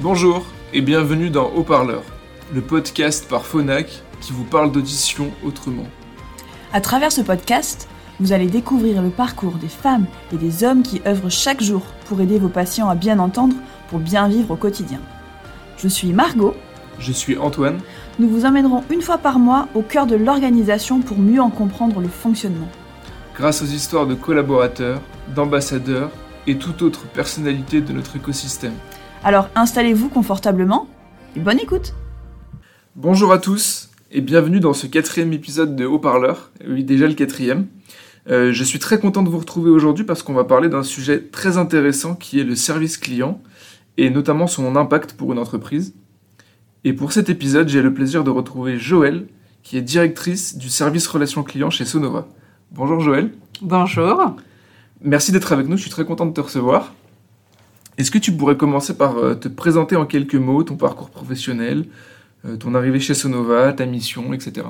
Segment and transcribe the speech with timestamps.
[0.00, 2.04] Bonjour et bienvenue dans Haut-Parleur,
[2.54, 5.88] le podcast par Phonak qui vous parle d'audition autrement.
[6.72, 7.88] À travers ce podcast,
[8.20, 12.20] vous allez découvrir le parcours des femmes et des hommes qui œuvrent chaque jour pour
[12.20, 13.56] aider vos patients à bien entendre
[13.90, 15.00] pour bien vivre au quotidien.
[15.78, 16.54] Je suis Margot.
[17.00, 17.80] Je suis Antoine.
[18.20, 21.98] Nous vous emmènerons une fois par mois au cœur de l'organisation pour mieux en comprendre
[21.98, 22.68] le fonctionnement.
[23.34, 25.00] Grâce aux histoires de collaborateurs,
[25.34, 26.12] d'ambassadeurs
[26.46, 28.74] et toute autre personnalité de notre écosystème.
[29.24, 30.88] Alors installez-vous confortablement
[31.36, 31.94] et bonne écoute
[32.94, 37.66] Bonjour à tous et bienvenue dans ce quatrième épisode de Haut-Parleur, oui déjà le quatrième.
[38.30, 41.20] Euh, je suis très content de vous retrouver aujourd'hui parce qu'on va parler d'un sujet
[41.20, 43.42] très intéressant qui est le service client
[43.96, 45.94] et notamment son impact pour une entreprise.
[46.84, 49.26] Et pour cet épisode, j'ai le plaisir de retrouver Joëlle,
[49.64, 52.28] qui est directrice du service relations clients chez Sonova.
[52.70, 53.32] Bonjour Joëlle.
[53.62, 54.36] Bonjour.
[55.02, 56.94] Merci d'être avec nous, je suis très content de te recevoir.
[57.98, 61.84] Est-ce que tu pourrais commencer par euh, te présenter en quelques mots ton parcours professionnel,
[62.46, 64.66] euh, ton arrivée chez Sonova, ta mission, etc.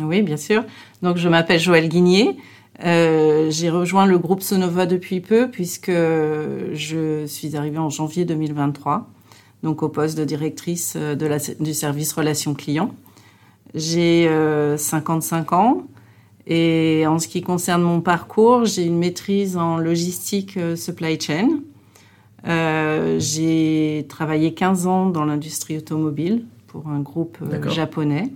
[0.00, 0.64] Oui, bien sûr.
[1.02, 2.36] Donc je m'appelle Joëlle Guigné.
[2.84, 9.10] Euh, j'ai rejoint le groupe Sonova depuis peu puisque je suis arrivée en janvier 2023
[9.62, 12.94] donc au poste de directrice de la, du service relations clients.
[13.74, 14.28] J'ai
[14.76, 15.82] 55 euh, ans
[16.46, 21.60] et en ce qui concerne mon parcours, j'ai une maîtrise en logistique supply chain.
[22.44, 27.38] J'ai travaillé 15 ans dans l'industrie automobile pour un groupe
[27.68, 28.30] japonais.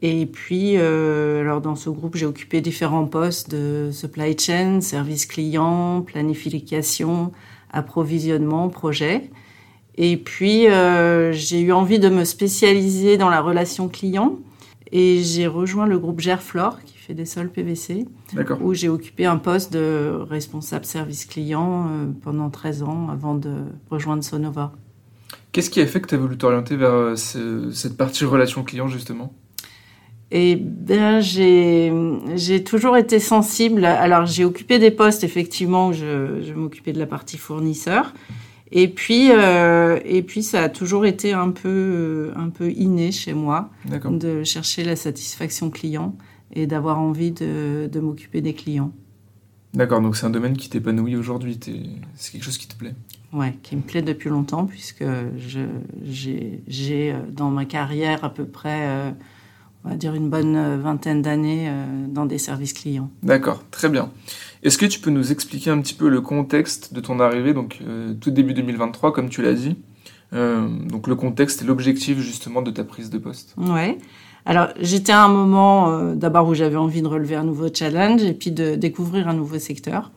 [0.00, 6.02] Et puis, alors dans ce groupe, j'ai occupé différents postes de supply chain, service client,
[6.02, 7.32] planification,
[7.72, 9.30] approvisionnement, projet.
[9.98, 14.36] Et puis, euh, j'ai eu envie de me spécialiser dans la relation client
[14.92, 18.06] et j'ai rejoint le groupe Gerflor qui fait des sols PVC,
[18.60, 23.52] où j'ai occupé un poste de responsable service client euh, pendant 13 ans avant de
[23.90, 24.72] rejoindre Sonova.
[25.52, 28.88] Qu'est-ce qui a fait que tu as voulu t'orienter vers euh, cette partie relation client
[28.88, 29.32] justement?
[30.32, 33.84] Eh bien, j'ai toujours été sensible.
[33.84, 38.12] Alors, j'ai occupé des postes, effectivement, où je, je m'occupais de la partie fournisseur.
[38.72, 43.12] Et puis, euh, et puis, ça a toujours été un peu, euh, un peu inné
[43.12, 46.16] chez moi de chercher la satisfaction client
[46.52, 48.92] et d'avoir envie de, de m'occuper des clients.
[49.74, 51.58] D'accord, donc c'est un domaine qui t'épanouit aujourd'hui,
[52.14, 52.94] c'est quelque chose qui te plaît
[53.32, 55.04] Ouais, qui me plaît depuis longtemps puisque
[56.02, 59.14] j'ai euh, dans ma carrière à peu près,
[59.86, 61.70] on va dire une bonne vingtaine d'années
[62.08, 63.08] dans des services clients.
[63.22, 64.10] D'accord, très bien.
[64.66, 67.78] Est-ce que tu peux nous expliquer un petit peu le contexte de ton arrivée, donc
[67.86, 69.76] euh, tout début 2023, comme tu l'as dit
[70.32, 73.54] euh, Donc le contexte et l'objectif justement de ta prise de poste?
[73.58, 73.96] Ouais.
[74.44, 78.24] Alors j'étais à un moment euh, d'abord où j'avais envie de relever un nouveau challenge
[78.24, 80.10] et puis de découvrir un nouveau secteur.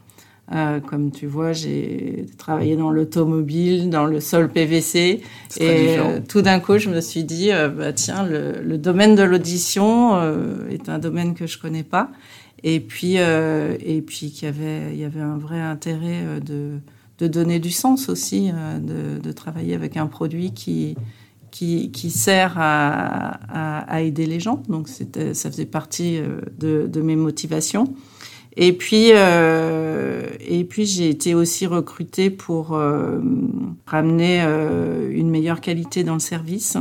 [0.87, 5.21] Comme tu vois, j'ai travaillé dans l'automobile, dans le sol PVC,
[5.59, 10.19] et tout d'un coup, je me suis dit, bah, tiens, le, le domaine de l'audition
[10.69, 12.09] est un domaine que je connais pas,
[12.63, 16.39] et puis euh, et puis qu'il y avait il y avait un vrai intérêt euh,
[16.39, 16.79] de
[17.19, 20.95] de donner du sens aussi, euh, de, de travailler avec un produit qui
[21.51, 24.61] qui, qui sert à, à, à, aider les gens.
[24.69, 26.19] Donc ça faisait partie
[26.59, 27.91] de, de mes motivations.
[28.61, 33.21] Et puis euh, et puis j'ai été aussi recrutée pour euh,
[33.85, 36.75] ramener euh, une meilleure qualité dans le service,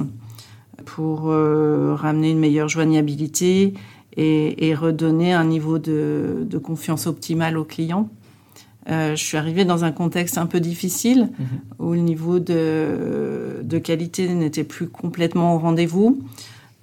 [0.85, 3.75] pour ramener une meilleure joignabilité
[4.17, 8.09] et, redonner un niveau de, confiance optimale aux clients.
[8.89, 11.47] Je suis arrivée dans un contexte un peu difficile mhm.
[11.79, 16.19] où le niveau de, de qualité n'était plus complètement au rendez-vous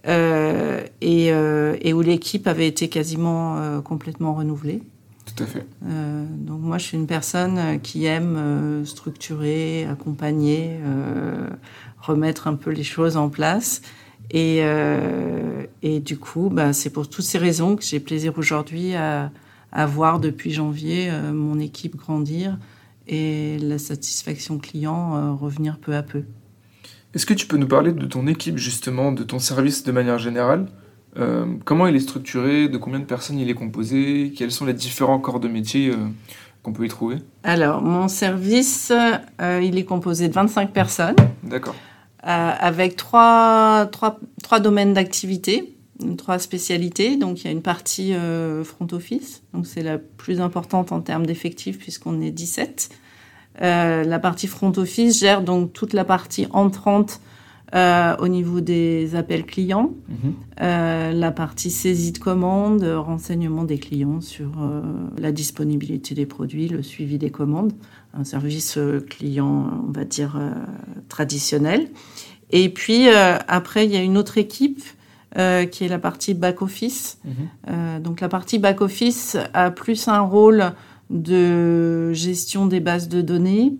[0.05, 4.83] et, euh, et, où l'équipe avait été quasiment complètement renouvelée.
[5.25, 5.65] Tout à fait.
[5.81, 10.79] donc moi, je suis une personne qui aime structurer, accompagner,
[11.99, 13.81] remettre un peu les choses en place.
[14.31, 18.95] Et, euh, et du coup, bah, c'est pour toutes ces raisons que j'ai plaisir aujourd'hui
[18.95, 19.31] à,
[19.71, 22.57] à, voir depuis janvier euh, mon équipe grandir
[23.07, 26.23] et la satisfaction client euh, revenir peu à peu.
[27.15, 30.19] Est-ce que tu peux nous parler de ton équipe justement, de ton service de manière
[30.19, 30.67] générale?
[31.17, 32.67] Euh, Comment il est structuré?
[32.67, 34.33] De combien de personnes il est composé?
[34.37, 35.93] Quels sont les différents corps de métier
[36.61, 37.17] qu'on peut y trouver?
[37.43, 38.91] Alors, mon service,
[39.39, 41.15] il est composé de 25 personnes.
[41.43, 41.75] D'accord.
[42.27, 45.75] Euh, avec trois, trois, trois domaines d'activité,
[46.17, 47.17] trois spécialités.
[47.17, 51.01] Donc il y a une partie euh, front office, donc c'est la plus importante en
[51.01, 52.89] termes d'effectifs puisqu'on est 17.
[53.61, 57.21] Euh, la partie front office gère donc toute la partie entrante
[57.73, 60.33] euh, au niveau des appels clients, mhm.
[60.61, 64.51] euh, la partie saisie de commandes, renseignement des clients sur
[65.17, 67.73] la disponibilité des produits, le suivi des commandes,
[68.13, 68.77] un service
[69.09, 70.39] client, on va dire,
[71.09, 71.89] traditionnelle.
[72.51, 74.83] Et puis après, il y a une autre équipe
[75.33, 77.17] qui est la partie back-office.
[77.25, 78.01] Mhm.
[78.01, 80.71] donc la partie back-office a plus un rôle
[81.09, 83.73] de gestion des bases de données,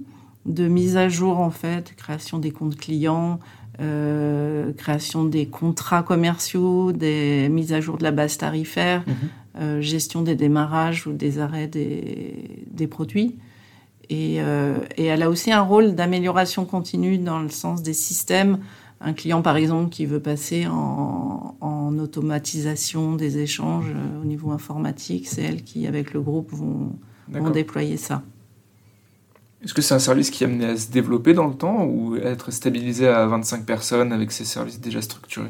[0.45, 3.39] de mise à jour en fait, création des comptes clients,
[3.81, 9.13] euh, création des contrats commerciaux, des mises à jour de la base tarifaire, Mhm.
[9.61, 13.35] euh, gestion des démarrages ou des arrêts des, des produits.
[14.09, 18.59] Et, euh, et elle a aussi un rôle d'amélioration continue dans le sens des systèmes.
[19.01, 23.91] Un client, par exemple, qui veut passer en, en automatisation des échanges
[24.21, 26.93] au niveau informatique, c'est elle qui, avec le groupe, vont,
[27.27, 27.51] D'accord.
[27.51, 28.21] déployer ça.
[29.63, 32.15] Est-ce que c'est un service qui est amené à se développer dans le temps ou
[32.15, 35.49] à être stabilisé à 25 personnes avec ses services déjà structurés?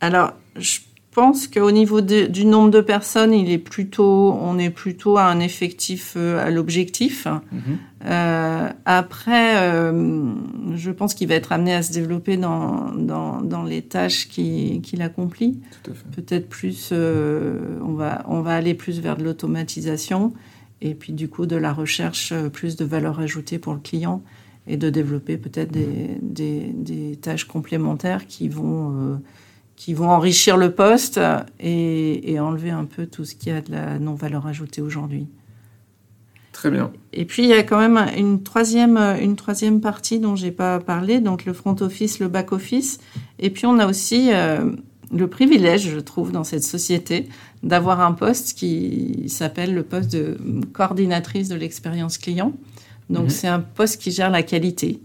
[0.00, 0.78] Alors, je
[1.10, 5.24] pense qu'au niveau de- du nombre de personnes, il est plutôt, on est plutôt à
[5.24, 7.26] un effectif euh, à l'objectif.
[7.50, 7.60] Mhm.
[8.04, 10.32] Euh, après, euh,
[10.76, 15.02] je pense qu'il va être amené à se développer dans, dans, dans les tâches qu'il
[15.02, 15.58] accomplit.
[16.14, 20.32] Peut-être plus, on, va, on va aller plus vers de l'automatisation
[20.80, 24.22] et puis du coup de la recherche euh, plus de valeur ajoutée pour le client
[24.66, 29.16] et de développer peut-être des, des, des tâches complémentaires qui vont, euh,
[29.76, 31.20] qui vont enrichir le poste
[31.60, 35.28] et, et enlever un peu tout ce qui a de la non-valeur ajoutée aujourd'hui.
[36.56, 36.90] Très bien.
[37.12, 40.80] Et puis il y a quand même une troisième, une troisième partie dont j'ai pas
[40.80, 42.98] parlé, donc le front office, le back office.
[43.38, 44.70] Et puis on a aussi euh,
[45.14, 47.28] le privilège, je trouve, dans cette société,
[47.62, 50.36] d'avoir un poste qui s'appelle le poste de
[50.72, 52.52] coordinatrice de l'expérience client.
[53.10, 53.30] Donc Mhm.
[53.30, 55.00] c'est un poste qui gère la qualité.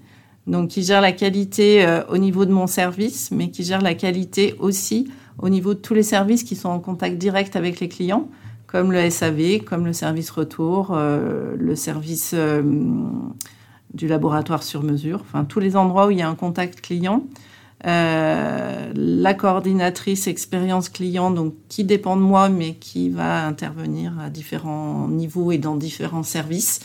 [0.48, 3.94] Donc qui gère la qualité euh, au niveau de mon service, mais qui gère la
[3.94, 5.08] qualité aussi
[5.38, 8.28] au niveau de tous les services qui sont en contact direct avec les clients
[8.72, 12.64] comme le SAV, comme le service retour, euh, le service euh,
[13.94, 17.24] du laboratoire sur mesure, enfin tous les endroits où il y a un contact client.
[17.88, 24.30] Euh, la coordinatrice expérience client, donc qui dépend de moi, mais qui va intervenir à
[24.30, 26.82] différents niveaux et dans différents services,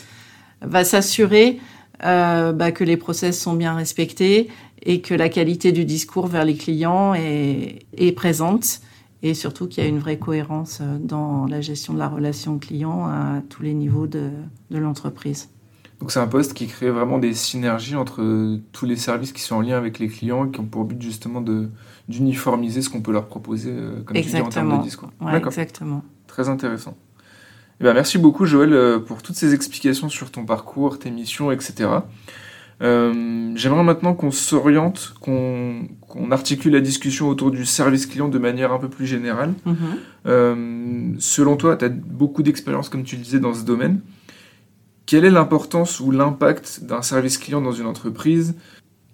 [0.61, 1.59] va s'assurer
[2.03, 4.49] euh, bah, que les process sont bien respectés
[4.81, 8.81] et que la qualité du discours vers les clients est, présente
[9.23, 12.57] et surtout qu'il y a une vraie cohérence euh, dans la gestion de la relation
[12.57, 14.31] client à tous les niveaux de
[14.71, 15.49] l'entreprise.
[15.99, 19.41] Donc c'est un poste qui crée vraiment des synergies entre euh, tous les services qui
[19.41, 21.69] sont en lien avec les clients et qui ont pour but justement de
[22.07, 25.09] d'uniformiser ce qu'on peut leur proposer euh, comme tu dis, en termes de discours.
[25.19, 26.03] Ouais, exactement.
[26.27, 26.95] Très intéressant.
[27.79, 31.51] Eh ben, merci beaucoup Joël euh, pour toutes ces explications sur ton parcours, tes missions,
[31.51, 31.89] etc.
[32.81, 35.87] Euh, J'aimerais maintenant qu'on s'oriente, qu'on
[36.31, 39.53] articule la discussion autour du service client de manière un peu plus générale.
[39.65, 39.75] Mhm.
[40.27, 44.01] Euh, selon toi, tu as beaucoup d'expérience, comme tu le disais, dans ce domaine.
[45.07, 48.55] Quelle est l'importance ou l'impact d'un service client dans une entreprise?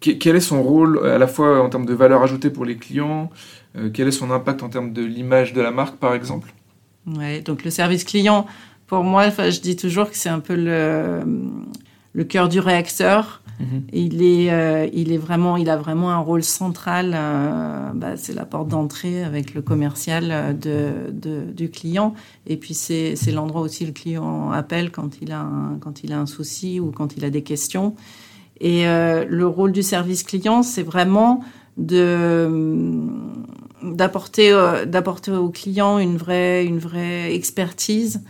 [0.01, 2.75] Que- Quel est son rôle à la fois en termes de valeur ajoutée pour les
[2.77, 3.29] clients
[3.77, 6.53] Euh, Quel est son impact en termes de l'image de la marque, par exemple?
[7.07, 8.45] Ouais, donc le service client,
[8.87, 11.21] pour moi, je dis toujours que c'est un peu le,
[12.13, 13.41] le cœur du réacteur.
[13.93, 17.13] Il est, euh, il est vraiment, il a vraiment un rôle central.
[17.15, 22.13] euh, bah, c'est la porte d'entrée avec le commercial euh, de, de- du client.
[22.45, 26.11] Et puis c'est, c'est l'endroit aussi le client appelle quand il a un, quand il
[26.11, 27.95] a un souci ou quand il a des questions.
[28.59, 31.41] Et euh, le rôle du service client, c'est vraiment
[31.77, 32.91] de
[33.81, 34.51] d'apporter
[34.87, 38.21] d'apporter au client une vraie une vraie expertise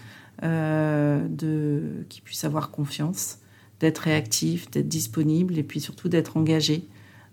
[0.43, 3.37] euh, de qui puisse avoir confiance
[3.83, 6.77] d'être réactif d'être disponible et puis surtout d'être engagé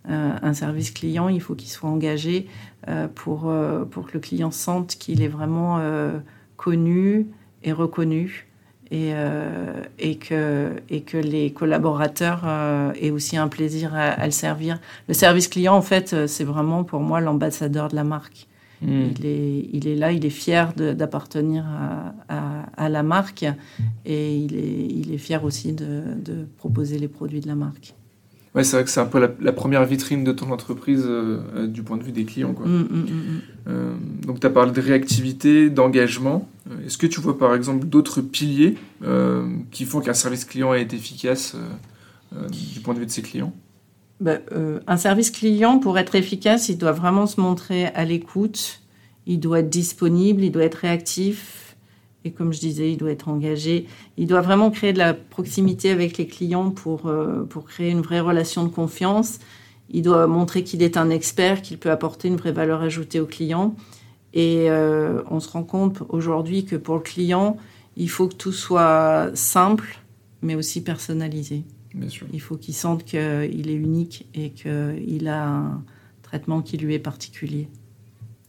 [0.08, 2.46] Euh, un service client il faut qu'il soit engagé
[2.88, 5.78] euh, pour euh, pour que le client sente qu'il est vraiment
[6.56, 7.26] connu
[7.62, 8.46] et reconnu
[8.90, 9.12] et,
[9.98, 12.42] et, que, et que les collaborateurs
[13.00, 14.80] aient aussi un plaisir à, le servir.
[15.06, 18.48] Le service client, en fait, c'est vraiment pour moi l'ambassadeur de la marque.
[18.82, 19.10] Hmm.
[19.18, 23.44] Il, est, il est là, il est fier d'appartenir à, à, à la marque
[24.06, 27.94] et il est, il est fier aussi de, de proposer les produits de la marque.
[28.54, 31.40] Ouais, c'est vrai que c'est un peu la, la première vitrine de ton entreprise euh,
[31.54, 32.52] euh, du point de vue des clients.
[32.52, 32.66] Quoi.
[32.66, 33.40] Mm, mm, mm, mm.
[33.68, 33.94] Euh,
[34.26, 36.48] donc tu as parlé de réactivité, d'engagement.
[36.84, 40.92] Est-ce que tu vois par exemple d'autres piliers euh, qui font qu'un service client est
[40.94, 43.52] efficace euh, euh, du point de vue de ses clients?
[44.20, 48.82] Ben, euh, un service client, pour être efficace, il doit vraiment se montrer à l'écoute,
[49.26, 51.60] il doit être disponible, il doit être réactif,
[52.24, 53.86] et comme je disais, il doit être engagé.
[54.18, 58.02] Il doit vraiment créer de la proximité avec les clients pour, euh, pour créer une
[58.02, 59.38] vraie relation de confiance.
[59.88, 63.26] Il doit montrer qu'il est un expert, qu'il peut apporter une vraie valeur ajoutée aux
[63.26, 63.74] clients.
[64.34, 67.56] Et euh, on se rend compte aujourd'hui que pour le client,
[67.96, 69.98] il faut que tout soit simple,
[70.42, 71.64] mais aussi personnalisé.
[72.32, 75.84] Il faut qu'il sente qu'il est unique et qu'il a un
[76.22, 77.68] traitement qui lui est particulier.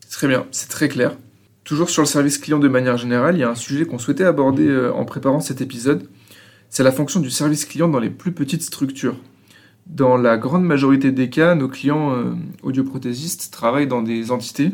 [0.09, 1.17] Très bien, c'est très clair.
[1.63, 4.23] Toujours sur le service client de manière générale, il y a un sujet qu'on souhaitait
[4.23, 6.09] aborder euh, en préparant cet épisode.
[6.69, 9.17] C'est la fonction du service client dans les plus petites structures.
[9.87, 12.33] Dans la grande majorité des cas, nos clients euh,
[12.63, 14.71] audioprothésistes travaillent dans des entités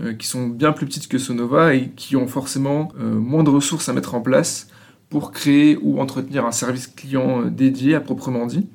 [0.00, 3.88] euh, qui sont bien plus petites que Sonova et qui ont forcément moins de ressources
[3.88, 4.68] à mettre en place
[5.08, 8.68] pour créer ou entretenir un service client dédié à proprement dit.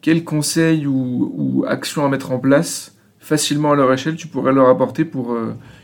[0.00, 4.68] Quels conseils ou, actions à mettre en place facilement à leur échelle tu pourrais leur
[4.68, 5.36] apporter pour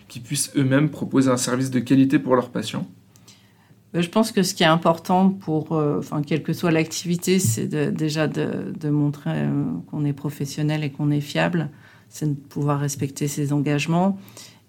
[0.09, 2.87] qu'ils puissent eux-mêmes proposer un service de qualité pour leurs patients?
[3.95, 7.39] Euh, je pense que ce qui est important pour, euh, enfin, quelle que soit l'activité,
[7.39, 11.71] c'est déjà de, montrer euh, qu'on est professionnel et qu'on est fiable,
[12.09, 14.19] c'est de pouvoir respecter ses engagements.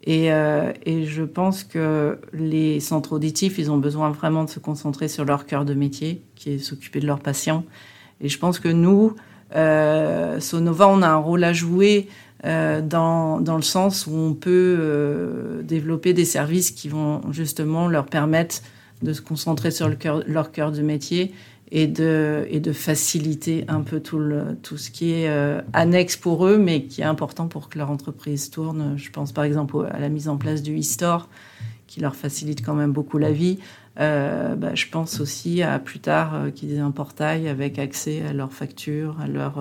[0.04, 5.10] Et, et, je pense que les centres auditifs, ils ont besoin vraiment de se concentrer
[5.10, 7.66] sur leur cœur de métier, qui est s'occuper de leurs patients.
[8.22, 9.16] Et je pense que nous,
[9.52, 12.08] Sonova, on a un rôle à jouer
[12.46, 17.90] euh, dans, dans, le sens où on peut euh, développer des services qui vont justement
[17.90, 18.62] leur permettre
[19.02, 21.34] de se concentrer sur le leur cœur de métier
[21.72, 26.18] et de, et de faciliter un peu tout, le, tout ce qui est euh, annexe
[26.18, 28.96] pour eux, mais qui est important pour que leur entreprise tourne.
[28.98, 31.30] Je pense par exemple à la mise en place du e-store,
[31.88, 33.60] qui leur facilite quand même beaucoup la vie.
[33.98, 38.54] Bah, je pense aussi à plus tard qu'ils aient un portail avec accès à leurs
[38.54, 39.60] factures, à leurs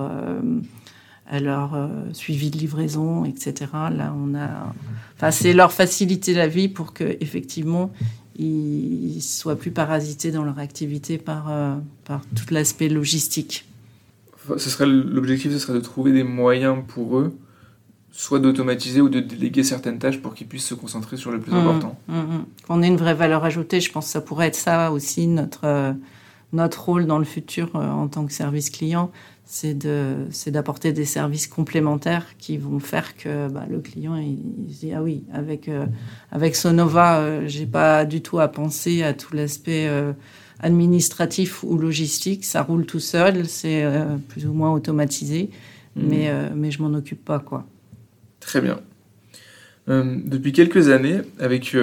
[1.29, 3.71] à leur euh, suivi de livraison, etc.
[3.91, 4.73] Là, on a,
[5.15, 7.91] enfin, c'est leur faciliter la vie pour que effectivement
[8.39, 13.65] ils soient plus parasités dans leur activité par euh, par tout l'aspect logistique.
[14.57, 17.37] Ce serait l'objectif, ce serait de trouver des moyens pour eux,
[18.11, 21.51] soit d'automatiser ou de déléguer certaines tâches pour qu'ils puissent se concentrer sur le plus
[21.51, 21.99] mmh, important.
[22.07, 22.45] Mmh, mmh.
[22.67, 25.65] Qu'on ait une vraie valeur ajoutée, je pense que ça pourrait être ça aussi notre
[25.65, 25.93] euh,
[26.51, 29.11] notre rôle dans le futur en tant que service client,
[29.51, 34.37] c'est de c'est d'apporter des services complémentaires qui vont faire que bah, le client il,
[34.67, 35.87] dit ah oui avec euh,
[36.31, 40.13] avec Sonova euh, j'ai pas du tout à penser à tout l'aspect euh,
[40.59, 43.83] administratif ou logistique ça roule tout seul c'est
[44.27, 45.49] plus ou moins automatisé
[45.95, 46.01] mmh.
[46.07, 47.65] mais mais je m'en occupe pas quoi
[48.39, 48.79] très bien
[49.87, 51.75] depuis quelques années, avec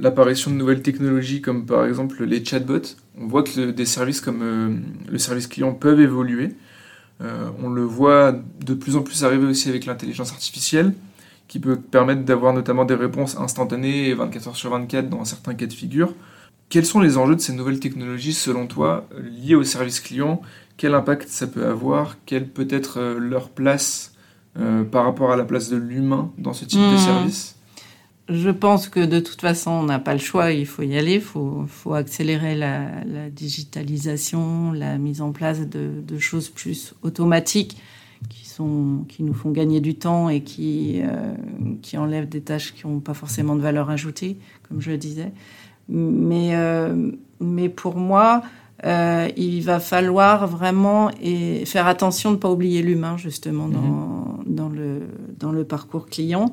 [0.00, 4.82] l'apparition de nouvelles technologies comme par exemple les chatbots, on voit que des services comme
[5.08, 6.56] le service client peuvent évoluer.
[7.22, 10.94] Euh, on le voit de plus en plus arriver aussi avec l'intelligence artificielle,
[11.48, 15.66] qui peut permettre d'avoir notamment des réponses instantanées 24 heures sur 24 dans certains cas
[15.66, 16.12] de figure.
[16.68, 20.42] Quels sont les enjeux de ces nouvelles technologies selon toi liées au service client
[20.76, 22.16] Quel impact ça peut avoir?
[22.26, 24.14] Quelle peut être euh, leur place
[24.58, 26.98] euh, par rapport à la place de l'humain dans ce type de mmh.
[26.98, 27.55] service?
[28.28, 31.14] Je pense que de toute façon, on n'a pas le choix, il faut y aller,
[31.14, 36.94] il faut, faut, accélérer la, la, digitalisation, la mise en place de, de, choses plus
[37.02, 37.76] automatiques
[38.28, 41.34] qui, sont, qui nous font gagner du temps et qui, euh,
[41.82, 45.32] qui enlèvent des tâches qui n'ont pas forcément de valeur ajoutée, comme je le disais.
[45.88, 48.42] Mais, euh, mais pour moi,
[48.84, 53.80] euh, il va falloir vraiment et faire attention de ne pas oublier l'humain, justement, dans,
[53.80, 54.44] mmh.
[54.46, 55.02] dans, le,
[55.38, 56.52] dans le parcours client.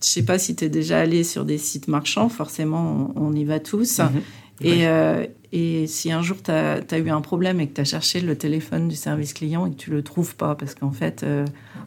[0.00, 3.44] Je sais pas si tu es déjà allé sur des sites marchands, forcément, on, y
[3.44, 3.98] va tous.
[3.98, 4.22] Mhm.
[4.60, 7.84] Et, euh, et, si un jour tu as, eu un problème et que tu as
[7.84, 11.22] cherché le téléphone du service client et que tu le trouves pas, parce qu'en fait,
[11.22, 11.44] euh,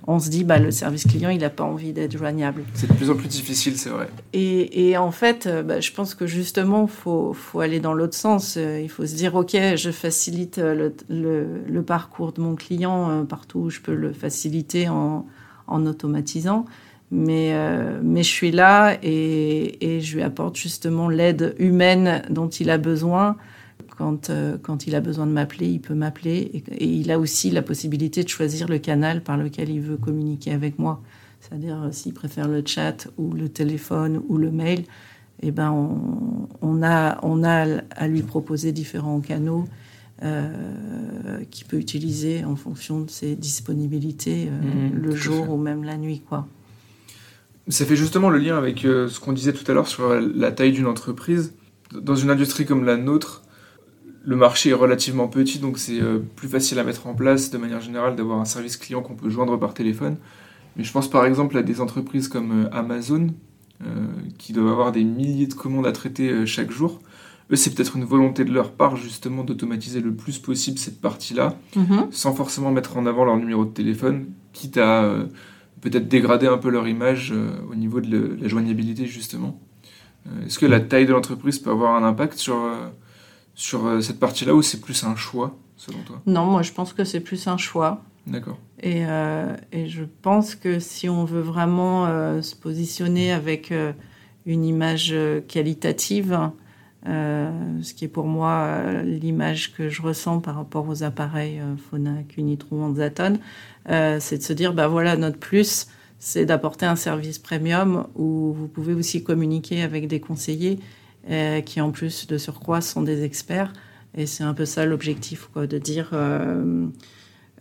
[0.07, 2.63] on se dit, bah, le service client, il n'a pas envie d'être joignable.
[2.73, 4.09] C'est de plus en plus difficile, c'est vrai.
[4.33, 7.93] Et, et, en fait, euh, bah, je pense que justement, il faut, faut, aller dans
[7.93, 8.57] l'autre sens.
[8.57, 13.59] Il faut se dire, OK, je facilite le, le, le parcours de mon client partout
[13.59, 15.25] où je peux le faciliter en,
[15.67, 16.65] en automatisant
[17.15, 22.49] mais, euh, mais je suis là et, et, je lui apporte justement l'aide humaine dont
[22.49, 23.37] il a besoin.
[23.97, 27.49] Quand, euh, quand il a besoin de m'appeler, il peut m'appeler et, il a aussi
[27.51, 31.01] la possibilité de choisir le canal par lequel il veut communiquer avec moi.
[31.39, 34.83] C'est-à-dire euh, s'il préfère le chat ou le téléphone ou le mail,
[35.41, 39.65] eh ben on, on a, on a à lui proposer différents canaux
[40.23, 45.97] euh, qu'il peut utiliser en fonction de ses disponibilités mmh, le jour ou même la
[45.97, 46.21] nuit.
[46.27, 46.47] quoi.
[47.67, 50.51] Ça fait justement le lien avec euh, ce qu'on disait tout à l'heure sur la
[50.51, 51.53] taille d'une entreprise.
[51.99, 53.41] Dans une industrie comme la nôtre,
[54.23, 57.57] le marché est relativement petit, donc c'est euh, plus facile à mettre en place de
[57.57, 60.17] manière générale d'avoir un service client qu'on peut joindre par téléphone.
[60.77, 63.29] Mais je pense par exemple à des entreprises comme euh, Amazon,
[64.37, 67.01] qui doivent avoir des milliers de commandes à traiter chaque jour.
[67.51, 71.57] Eux, c'est peut-être une volonté de leur part justement d'automatiser le plus possible cette partie-là,
[71.75, 72.09] mm-hmm.
[72.09, 75.13] sans forcément mettre en avant leur numéro de téléphone, quitte à
[75.89, 79.59] peut-être dégrader un peu leur image euh, au niveau de la joignabilité justement.
[80.27, 82.87] Euh, est-ce que la taille de l'entreprise peut avoir un impact sur, euh,
[83.53, 86.21] sur cette partie-là ou c'est plus un choix selon toi?
[86.25, 88.03] Non, moi je pense que c'est plus un choix.
[88.27, 88.57] D'accord.
[88.81, 93.93] Et, euh, et, je pense que si on veut vraiment euh, se positionner avec euh,
[94.45, 95.15] une image
[95.47, 96.51] qualitative,
[97.05, 102.95] ce qui est pour moi l'image que je ressens par rapport aux appareils Phonak, Unitron,
[102.95, 103.39] Zaton,
[103.87, 105.87] c'est de se dire, bah voilà, notre plus,
[106.19, 110.79] c'est d'apporter un service premium où vous pouvez aussi communiquer avec des conseillers
[111.65, 113.71] qui en plus de surcroît sont des experts.
[114.17, 116.11] Et c'est un peu ça l'objectif, quoi, de dire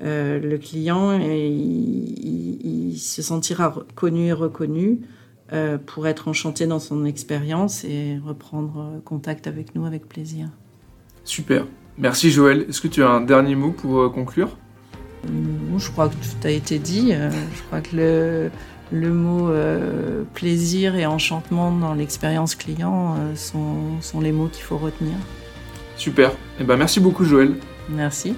[0.03, 5.05] euh, le client il, se sentira connu et reconnu euh,
[5.87, 10.49] pour être enchanté dans son expérience et reprendre contact avec nous avec plaisir.
[11.25, 11.67] Super.
[11.97, 12.67] Merci Joël.
[12.69, 14.57] Est-ce que tu as un dernier mot pour euh, conclure?
[15.77, 17.13] Je crois que tout a été dit.
[17.13, 18.51] je crois que le,
[18.93, 19.51] le mot
[20.35, 25.15] plaisir et enchantement dans l'expérience client sont, sont, les mots qu'il faut retenir.
[25.97, 26.33] Super.
[26.61, 27.55] Eh ben, merci beaucoup Joël.
[27.89, 28.35] Merci.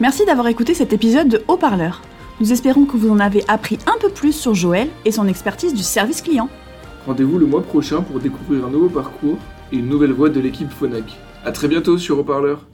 [0.00, 2.02] Merci d'avoir écouté cet épisode de Haut-Parleur.
[2.40, 5.72] Nous espérons que vous en avez appris un peu plus sur Joël et son expertise
[5.72, 6.48] du service client.
[7.06, 9.38] Rendez-vous le mois prochain pour découvrir un nouveau parcours
[9.70, 11.04] et une nouvelle voix de l'équipe Phonak.
[11.44, 12.66] A très bientôt sur Haut-Parleur.